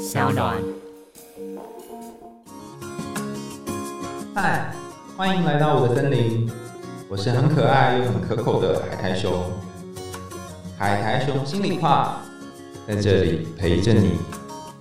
[0.00, 0.56] 小暖。
[4.34, 4.72] 嗨，
[5.14, 6.50] 欢迎来到我的森林，
[7.06, 9.30] 我是很可爱又很可口的海苔熊。
[10.78, 12.22] 海苔熊心里话，
[12.88, 14.12] 在这里陪着你。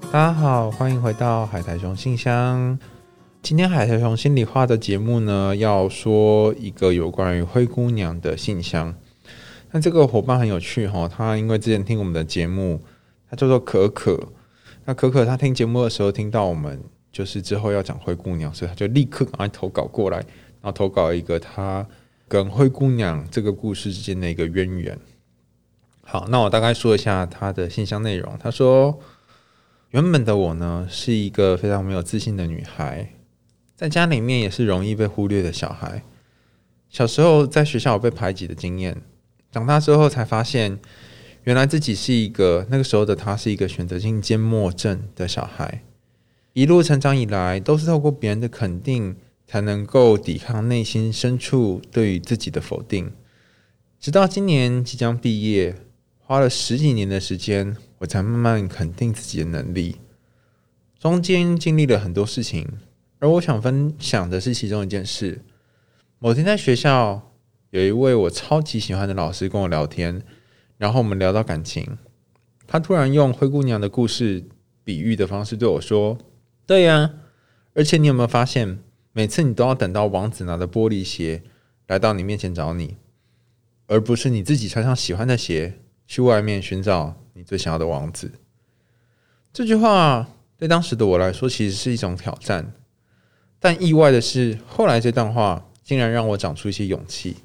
[0.10, 2.80] 大家好，欢迎回到海苔熊信箱。
[3.42, 8.96] 今天海苔熊心里话的节目呢，要说一个有关于灰姑娘的信箱。
[9.72, 12.80] 那这个伙伴很有趣哈，他因为之前听我们的节目，
[13.30, 14.18] 他叫做可可。
[14.90, 21.86] 那可可她听节目的时候听到我们就是之后要讲灰姑娘，所以她就立刻赶快投稿过来，然后投稿一个她
[22.28, 24.98] 跟灰姑娘这个故事之间的一个渊源。
[26.02, 28.36] 好，那我大概说一下她的信箱内容。
[28.40, 29.00] 她说，
[29.92, 33.10] 原本的我呢是一个非常没有自信的女孩。
[33.76, 36.02] 在家里面也是容易被忽略的小孩，
[36.90, 39.00] 小时候在学校有被排挤的经验，
[39.52, 40.80] 长大之后才发现，
[41.50, 45.82] 原来自己是一个那个时候的他是一个选择性缄默症的小孩。
[46.54, 49.16] 一路成长以来，都是透过别人的肯定，
[49.48, 53.12] 才能够抵抗内心深处对于自己的否定。
[54.00, 55.76] 直到今年即将毕业，
[56.20, 59.96] 花了十几年的时间，我才慢慢肯定自己的能力。
[61.00, 62.68] 中间经历了很多事情。
[63.18, 65.42] 而我想分享的是其中一件事。
[66.20, 67.34] 某天在学校，
[67.72, 70.22] 有一位我超级喜欢的老师跟我聊天，
[70.80, 72.00] 然后我们聊到感情。
[72.66, 74.44] 他突然用灰姑娘的故事
[74.84, 76.18] 比喻的方式对我说
[76.66, 77.12] ：“对呀，
[77.74, 78.80] 而且你有没有发现，
[79.12, 81.44] 每次你都要等到王子拿着玻璃鞋
[81.88, 82.96] 来到你面前找你，
[83.88, 88.32] 而不是你自己穿上喜欢的鞋去外面寻找你最想要的王子。”
[89.52, 92.72] 这句话对当时的我来说，其实是一种挑战。
[93.60, 97.36] 但意外的是，后来这段话竟然让我长出一些勇气。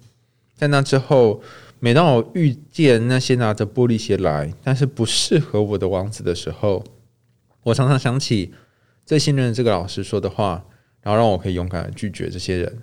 [0.55, 1.43] 在那之后，
[1.85, 6.83] 每当我遇见那些拿着玻璃鞋来但是不适合我的王子的时候，
[7.63, 8.55] 我常常想起
[9.05, 10.65] 最信任的这个老师说的话，
[11.03, 12.79] 然后让我可以勇敢的拒绝这些人，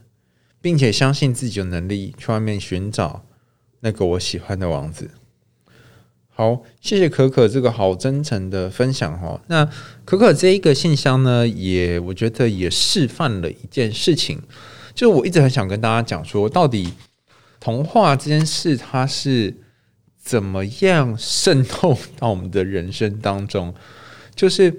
[0.62, 3.26] 并且相信自己有能力去外面寻找
[3.80, 5.10] 那个我喜欢的王子。
[6.30, 9.42] 好，谢谢可可这个好真诚的分享哈。
[9.48, 9.68] 那
[10.06, 14.40] 可可这一个信箱呢，也我觉得也示范了一件事情，
[14.94, 16.94] 就是我一直很想跟大家讲说，到底
[17.62, 19.56] 童话这件事它是
[20.18, 23.74] 怎么样渗透到我们的人生当中？
[24.36, 24.74] 就是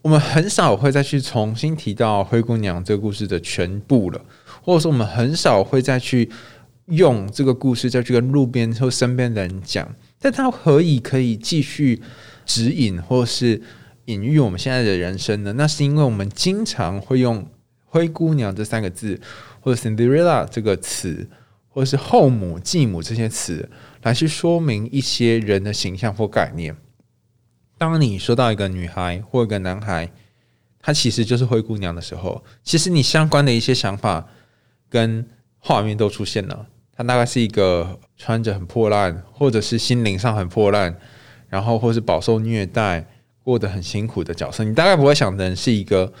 [0.00, 4.24] 我们很少会再去重新提到灰姑娘这个故事的全部了，
[4.62, 6.30] 或者说我们很少会再去
[6.86, 9.94] 用这个故事再去跟路边或身边的人讲。
[10.18, 12.00] 但它何以可以继续
[12.46, 13.60] 指引或是
[14.06, 15.52] 隐喻我们现在的人生呢？
[15.52, 17.46] 那是因为我们经常会用
[17.84, 19.20] “灰姑娘”这三个字，
[19.60, 21.28] 或者 “Cinderella” 这个词，
[21.72, 23.68] 或者是后母、继母这些词，
[24.02, 26.76] 来去说明一些人的形象或概念。
[27.78, 30.12] 当你说到一个女孩或一个男孩，
[30.78, 34.28] 他其实就是灰姑娘的时候，其实你相关的一些想法
[34.88, 35.26] 跟
[35.58, 36.66] 画面都出现了。
[36.94, 40.94] 他大概是一个穿着很破烂，或者是心灵上很破烂，
[41.48, 43.08] 然后或是饱受虐待、
[43.42, 44.62] 过得很辛苦的角色。
[44.62, 46.12] 你大概不会想的是一个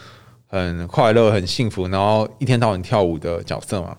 [0.46, 3.98] 很快乐、很幸福，然后一天到晚跳舞的角色嘛？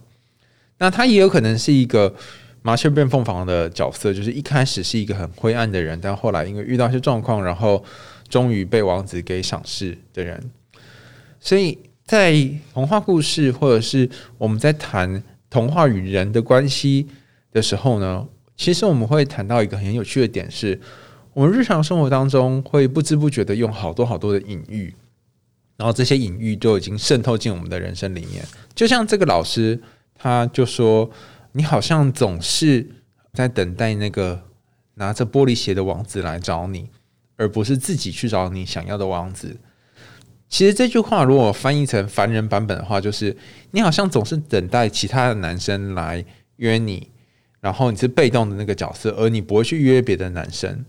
[0.83, 2.13] 那他也有可能是一个
[2.61, 7.81] 麻雀变凤凰的角色，就是一开始是一个很灰暗的人，但后来因为遇到一些状况，然后
[8.27, 10.51] 终于被王子给赏识的人。
[11.39, 12.35] 所以在
[12.73, 15.23] 童话故事，或者是我们在谈。
[15.49, 17.05] 童话与人的关系
[17.51, 18.27] 的时候呢，
[18.57, 20.81] 其实我们会谈到一个很有趣的点，是
[21.31, 24.91] 我们日常生活当中会不知不觉的用好多好多的隐喻，
[25.77, 28.43] 然后这些隐喻就已经渗透进我们的人生里面。
[28.73, 29.79] 就像这个老师，
[30.16, 31.09] 他就说
[31.53, 32.88] ：“你好像总是
[33.34, 34.44] 在等待那个
[34.96, 36.90] 拿着玻璃鞋的王子来找你，
[37.35, 39.57] 而不是自己去找你想要的王子。”
[40.47, 43.35] 其实这句话如果翻译成凡人版本的话，就是
[43.72, 46.23] 你好像总是等待其他的男生来
[46.57, 47.09] 约你，
[47.59, 50.85] 然后你是被动的那个角色，而你不会去约别的男生。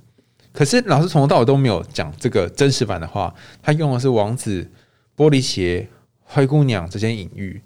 [0.53, 4.71] 可是老师从头到尾都没有讲这个真实版的话，他用的是王子、
[5.16, 5.89] 玻璃鞋、
[6.21, 7.63] 灰姑娘这些隐喻。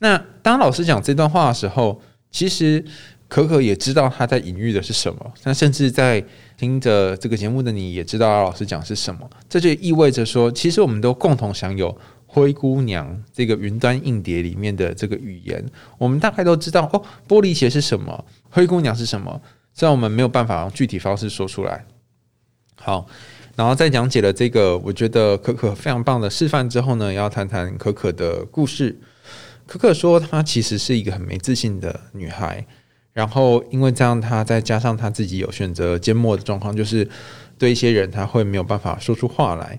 [0.00, 2.84] 那当老师讲这段话的时候，其实
[3.28, 5.32] 可可也知道他在隐喻的是什么。
[5.44, 6.24] 那甚至在
[6.56, 15.64] 听着这个节目的你也知道老师讲是什么，这就意味着说，其实我们都共同享有灰姑娘这个云端硬碟里面的这个语言。
[15.98, 19.40] 我们大概都知道哦，玻璃鞋是什么，灰姑娘是什么，
[19.74, 21.84] 虽然我们没有办法用具体方式说出来。
[22.76, 23.06] 好，
[23.54, 28.98] 然后在讲解了这个我觉得可可非常棒的示范之后呢，要谈谈可可的故事。
[29.70, 32.66] 可可说，她其实是一个很没自信的女孩。
[33.12, 37.08] 然后，因为这样，她再加上她自己有选择缄默的状况，就是
[37.56, 39.78] 对一些人她会没有办法说出话来。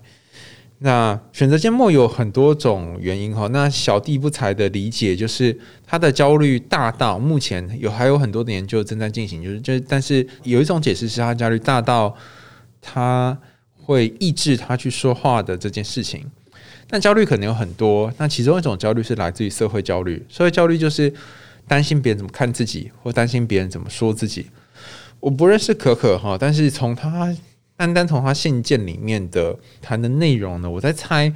[0.78, 3.46] 那选择缄默有很多种原因哈。
[3.48, 5.56] 那小弟不才的理解就是
[5.86, 12.16] 他的焦虑大到目前有还有很多的研究正在进行，就是这但是有一种解释是他焦虑大到
[12.80, 13.38] 他
[13.76, 16.24] 会抑制他去说话的这件事情。
[16.92, 20.22] 但焦虑可能有很多，那其中一种焦虑是来自于社会焦虑。
[20.28, 21.10] 社会焦虑就是
[21.66, 24.48] 担心别人怎么看自己，或担心别人怎么说自己。
[25.20, 27.34] 我不认识可可哈，但是从他。
[27.74, 31.32] 单单从他信件里面的谈的内容呢，我在猜，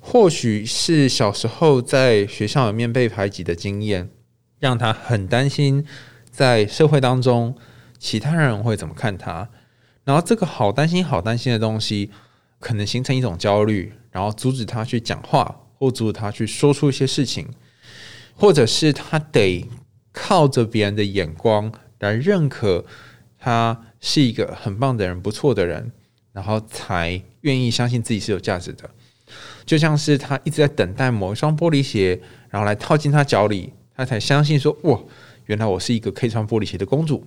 [0.00, 4.08] 或许是小时候在学校里面被排挤的经验，
[4.58, 5.86] 让他很担心
[6.32, 7.54] 在社会当中
[7.96, 9.48] 其他人会怎么看他。
[10.02, 12.10] 然后这个好担心、好担心的东西，
[12.58, 17.48] 可能形成一种焦虑，然后阻止他去讲话，或阻止他去说出一些事情，
[18.36, 19.66] 或者是他得
[20.12, 22.84] 靠着别人的眼光来认可
[23.36, 23.84] 他。
[24.06, 25.90] 是一个很棒的人，不错的人，
[26.30, 28.90] 然后才愿意相信自己是有价值的。
[29.64, 32.20] 就像是他一直在等待某一双玻璃鞋，
[32.50, 35.00] 然后来套进他脚里，他才相信说：“哇，
[35.46, 37.24] 原来我是一个可以穿玻璃鞋的公主。”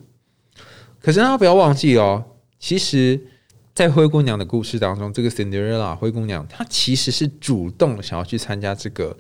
[1.02, 2.24] 可是大家不要忘记哦，
[2.60, 3.20] 其实，
[3.78, 9.16] 在灰姑娘的故事当中，这个 Cinderella 灰姑娘她其实是主动想要去参加这个。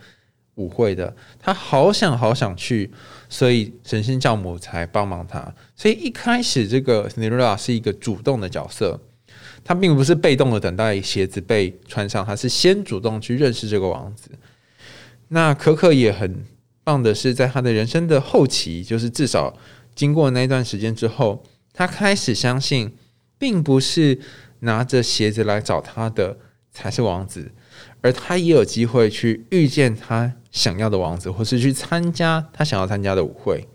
[0.55, 2.89] 舞会的，她好想好想去，
[3.29, 5.53] 所以神仙教母才帮忙她。
[5.75, 8.99] 所以一开始，这个 Cinderella 是一个主动的角色，
[9.63, 14.31] 她并不是被动的等待鞋子被穿上，她是先主动去认识这个王子。
[15.27, 16.43] 那可可也很
[16.83, 19.55] 棒的是，在他的人生的后期，就是至少
[19.93, 22.91] 经过那段时间之后，他开始相信，
[23.37, 24.19] 并不是
[24.59, 26.37] 拿着鞋子来找他的
[26.71, 27.51] 才是王子。
[28.01, 33.67] 而他也有机会去遇见他想要的王子，或是去参加他想要参加的舞会。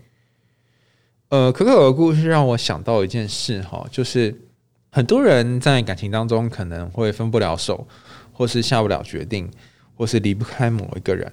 [1.29, 4.43] 呃，可可的故事让我想到一件事哈，就是
[4.91, 7.87] 很多人在感情当中可能会分不了手，
[8.33, 9.51] 或是下不了决定，
[9.97, 11.33] 或是离不开某一个人。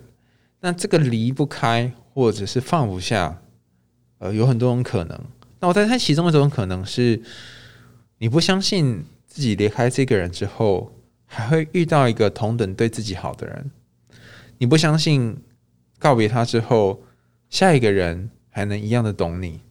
[0.61, 3.41] 那这个离不开，或者是放不下，
[4.19, 5.19] 呃，有很多种可能。
[5.59, 7.21] 那我在猜，其中一种可能是
[8.17, 10.91] 你不相信自己离开这个人之后。
[11.31, 13.69] 还会遇到一个同等对自己好的人，
[14.57, 15.37] 你不相信
[15.99, 17.03] 告别他之后，
[17.51, 19.61] 下一个人还能一样的懂你？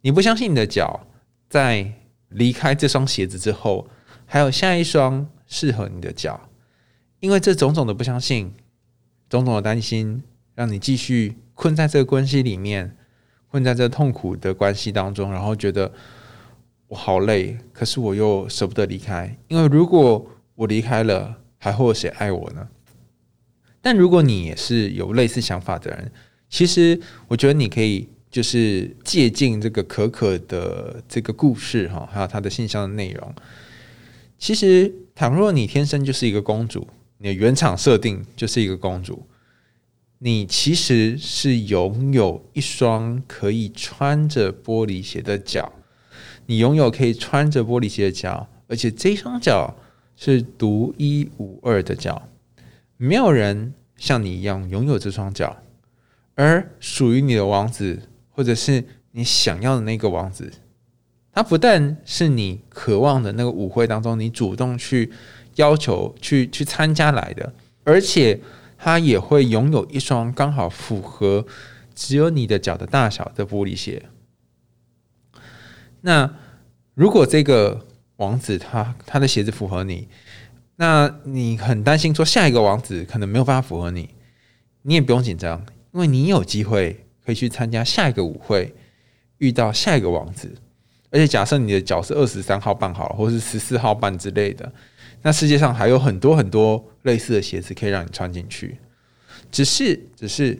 [0.00, 1.06] 你不相信你的脚
[1.50, 1.92] 在
[2.30, 3.86] 离开这双鞋子之后，
[4.24, 6.48] 还有下一双适合你的脚？
[7.20, 8.54] 因为这种种的不相信，
[9.28, 10.22] 种种的担心，
[10.54, 12.96] 让你继续困在这个关系里面，
[13.50, 15.92] 困在这痛苦的关系当中，然后觉得
[16.88, 20.24] 我好累，可是我又舍不得离开，因为如果
[20.54, 22.68] 我离开了，还会有谁爱我呢？
[23.80, 26.12] 但如果你也是有类似想法的人，
[26.48, 33.34] 其实我觉得你可以就是借鉴这个可可的这个故事哈，还有他的信箱的内容。
[34.38, 36.86] 其实，倘若你天生就是一个公主，
[37.18, 39.26] 你的原厂设定就是一个公主，
[40.18, 45.72] 你其实是拥有一双可以穿着玻璃鞋的脚，
[46.46, 49.76] 你拥有可以穿着玻璃鞋的脚，而且这双脚。
[50.18, 52.26] 是独一无二的脚，
[52.96, 55.54] 没有人像你一样拥有这双脚，
[56.34, 58.00] 而属于你的王子，
[58.30, 60.50] 或者是你想要的那个王子，
[61.34, 65.12] 他不但是你渴望的那个舞会当中你主动去
[65.56, 67.52] 要求去去参加来的，
[67.84, 68.40] 而且
[68.78, 71.44] 他也会拥有一双刚好符合
[71.94, 74.06] 只有你的脚的大小的玻璃鞋。
[76.00, 76.34] 那
[76.96, 77.86] 如果这个。
[78.18, 80.08] 王子他他的鞋子符合你，
[80.76, 84.08] 那你很担心说下一个王子可能没有办法符合你，
[84.80, 85.62] 你也不用紧张，
[85.92, 88.74] 因为你有机会可以去参加下一个舞会，
[89.36, 90.50] 遇到下一个王子。
[91.10, 94.72] 而且假设你的脚是二十三号半好了，或是十四号半之类的，
[95.20, 98.78] 那世界上还有很多很多类似的鞋子可以让你穿进去。
[99.52, 100.58] 只是只是，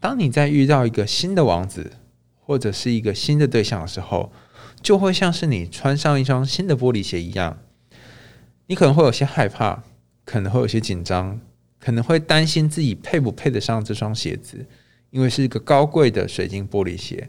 [0.00, 1.92] 当你在遇到一个新的王子
[2.40, 4.32] 或者是一个新的对象的时候。
[4.82, 7.58] 就会像是你穿上一双新的玻璃鞋一样，
[8.66, 9.82] 你可能会有些害怕，
[10.24, 11.40] 可能会有些紧张，
[11.78, 14.66] 可能会担心自己配不配得上这双鞋子，
[15.10, 17.28] 因为是一个高贵的水晶玻璃鞋，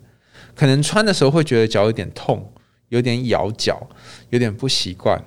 [0.56, 2.54] 可能穿的时候会觉得脚有点痛，
[2.90, 3.90] 有点咬脚，
[4.30, 5.22] 有点不习惯。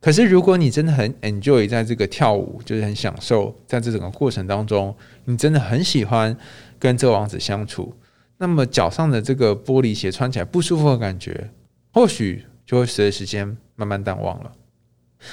[0.00, 6.36] 可是如果你真的很 enjoy 在这个跳舞，就是很享受在这整个过程当中，你真的很喜欢
[6.78, 7.94] 跟这个王子相处。
[8.38, 11.50] 那么脚上的这个玻璃鞋穿起来不舒服的感觉，
[11.92, 14.52] 或许就会随着时间慢慢淡忘了。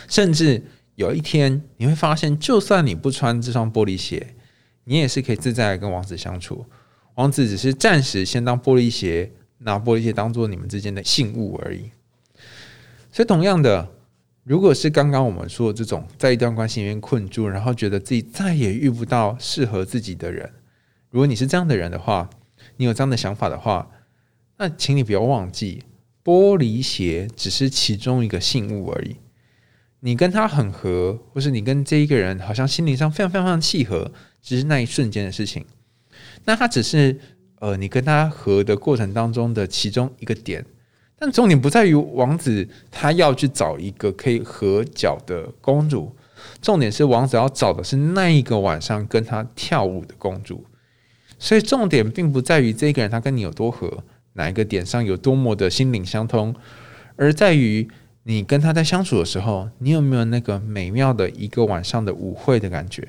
[0.08, 0.64] 甚至
[0.96, 4.36] 有一天你会发现，就算你不穿这双玻璃鞋，
[4.84, 6.66] 你也是可以自在的跟王子相处。
[7.16, 11.90] 王子只是暂时先当玻璃鞋，拿玻璃鞋当做你们之间的信物而已。
[13.12, 13.90] 所以，同样的，
[14.44, 20.50] 如果是刚刚我们说的这种，在一段关系里面困住，然后觉得自己再也遇不到适合自己的人，
[21.10, 22.30] 如果你是这样的人的话，
[22.78, 23.90] 你有这样的想法的话，
[24.58, 25.84] 那请你不要忘记，
[26.24, 29.16] 玻璃鞋只是其中一个信物而已。
[30.02, 35.66] 你跟他很合，或是你跟这一个人好像心灵上非常非常非常契合，只是那一瞬间的事情。
[36.46, 37.20] 那他只是
[37.60, 40.66] 呃，你跟他合的过程当中的其中一个点。
[41.20, 46.16] 但重点不在于王子他要去找一个可以合脚的公主，
[46.64, 50.66] 重点是王子要找的是那一个晚上跟他跳舞的公主。
[51.42, 56.56] 所以重点并不在于这个人他跟你有多合，哪一个点上有多么的心灵相通，
[57.16, 57.90] 而在于
[58.22, 63.08] 你跟他在相处的时候，你有没有那个美妙的一个晚上的舞会的感觉？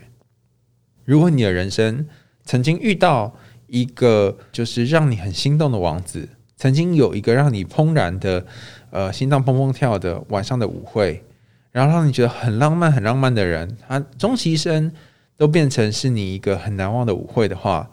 [1.04, 2.08] 如果你的人生
[2.46, 3.36] 曾经遇到
[3.66, 6.26] 一个就是让你很心动的王子。
[6.56, 8.46] 曾经有一个让你怦然的，
[8.90, 11.22] 呃，心脏砰砰跳的晚上的舞会，
[11.70, 14.90] 然后让你觉得很浪漫、很浪漫的人，他终其一生
[15.36, 17.90] 都变成是你一个很难忘的舞会的话，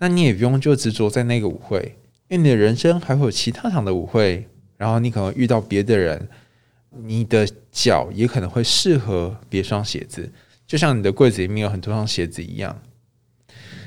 [0.00, 1.96] 那你也不用就执着在那个舞会，
[2.28, 6.26] 因为你的人生还会有其他场的舞会，然后你可能遇到别的人，
[7.04, 10.32] 你的脚也可能会适合别双鞋子，
[10.66, 12.80] 就像你的柜子里面有很多双鞋子一样。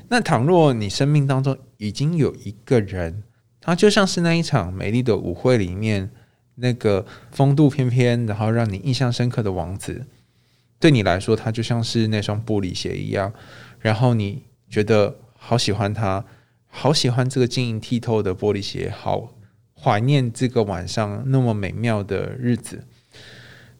[0.08, 3.24] 那倘若你生命当中已经有一个人，
[3.60, 6.12] 他就像是那一场美丽的舞会里面
[6.56, 10.06] 那个风度翩翩，然后让你印象深刻的王子，
[10.80, 13.34] 对你来说，他就像是那双玻璃鞋一样，
[13.80, 16.24] 然后你觉得好喜欢它，
[16.68, 19.36] 好喜欢这个晶莹剔透的玻璃鞋，好
[19.74, 22.88] 怀念这个晚上那么美妙的日子。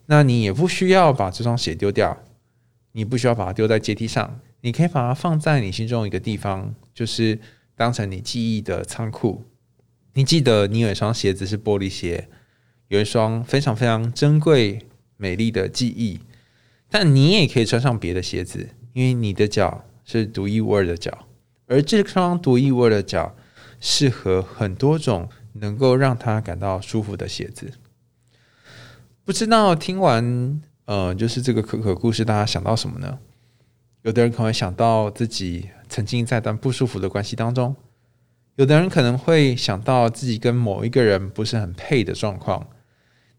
[0.04, 2.22] 那你也不需要把这双鞋丢掉，
[2.92, 7.38] 你不需要把它丢在阶梯上，你可以把它放在你心中一个地方，就是
[7.74, 9.44] 当成你记忆的仓库。
[10.12, 12.28] 你记得你有一双鞋子是玻璃鞋，
[12.88, 14.80] 有一双非常非常珍贵、
[15.16, 16.20] 美丽的记忆。
[16.90, 21.26] 但你也可以穿上别的鞋子，因为你的脚是独一无二的脚，
[21.66, 23.34] 而这双独一无二的脚
[23.80, 27.72] 适合很多种能够让他感到舒服的鞋子。
[29.24, 33.18] 不知道听完呃，就是这个可可故事，大家想到什么呢？
[34.02, 37.74] 有的人可能会想到自己曾经在段不舒服的关系当中。
[38.56, 42.68] 有的人可能会想到自己跟某一个人不是很配的状况，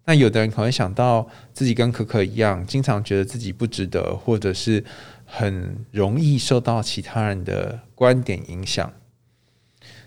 [0.06, 4.84] 那有的人可能会想到自己跟可可一样，经常觉得自己不值得，或者是
[5.26, 8.94] 很容易受到其他人的观点影响。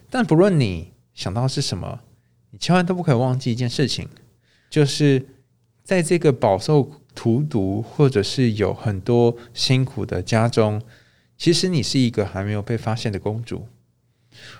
[0.09, 2.01] 但不论你想到是什么，
[2.51, 4.09] 你千万都不可以忘记一件事情，
[4.71, 5.27] 就是
[5.83, 10.81] 在这个饱受荼毒或者是有很多辛苦的家中，
[11.37, 13.67] 其实你是一个还没有被发现的公主。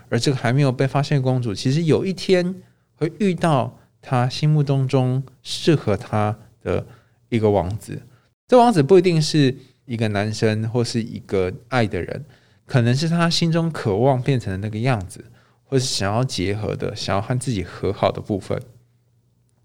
[0.09, 2.63] 而这个还没有被发现的公主，其实有一天
[2.97, 6.85] 会遇到她心目当中适合她的
[7.29, 8.03] 一个王子。
[8.49, 9.57] 这王子不一定是
[9.89, 12.23] 一个男生或是一个爱的人，
[12.67, 15.25] 可能是他心中渴望变成的那个样子，
[15.65, 18.61] 或是想要结合的、想要和自己和好的部分。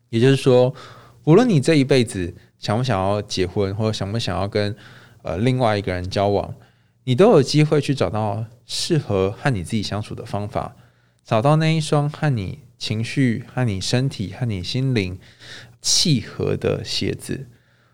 [0.09, 0.73] 也就是说，
[1.25, 4.73] 无论你这一辈子想不想要结婚，或者想不想要跟
[5.23, 6.55] 呃另外一个人交往。
[7.03, 10.73] 你都有机会去找到适合和你自己相处的方法，
[11.25, 15.19] 找到那一双和你情绪、和你身体、和你心灵
[15.81, 17.47] 契合的鞋子。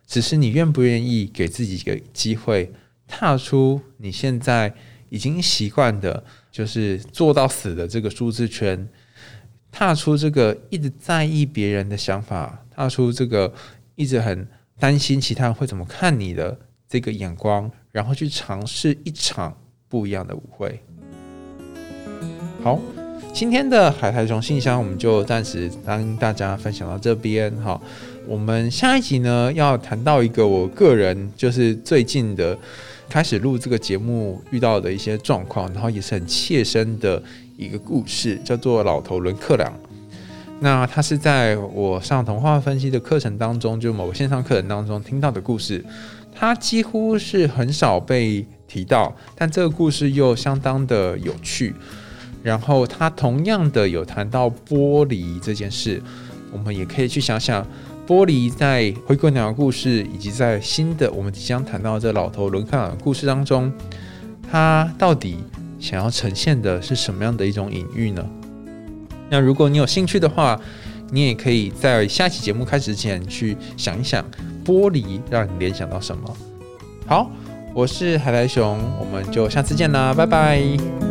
[0.10, 2.72] 只是你愿不愿意给自己一个机会，
[3.08, 4.74] 踏出你现在
[5.10, 8.89] 已经习惯的，就是做到死的这个舒适圈，
[9.72, 13.54] 踏出这个一直在意别人的想法，踏出这个
[13.94, 14.48] 一直很
[14.80, 17.72] 担心其他人会怎么看你的这个眼光。
[17.92, 19.56] 然后去尝试一场
[19.88, 20.80] 不一样的舞会。
[22.63, 22.80] 好，
[23.34, 27.82] 今天的海苔熊信箱我们就暂时跟大家分享到这边哈。
[28.29, 32.55] 我们下一集呢要谈到一个我个人就是最近的
[33.09, 37.21] 开始录这个节目遇到的一些状况，然后也是很切身的
[37.57, 39.74] 一个故事，叫做老头伦克朗。
[40.59, 45.83] 那他是在我上童话分析的课程当中，就某个线上课程当中听到的故事。
[46.31, 51.74] 它几乎是很少被提到，但这个故事又相当的有趣。
[52.43, 56.00] 然后它同样的有谈到玻璃这件事，
[56.51, 57.65] 我们也可以去想想，
[58.10, 63.72] 玻璃在《灰姑娘》的故事，以及在新的我们即将谈到这老头伦克朗的故事当中，
[64.51, 65.38] 它到底
[65.80, 68.25] 想要呈现的是什么样的一种隐喻呢？
[69.30, 70.60] 那如果你有兴趣的话，
[71.12, 74.25] 你也可以在下期节目开始前去想一想。
[74.66, 76.38] 玻璃让你联想到什么？
[77.06, 77.30] 好，
[77.75, 81.09] 我是海苔熊，我们就下次见啦，拜拜。